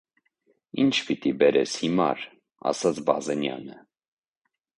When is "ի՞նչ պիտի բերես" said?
0.83-1.75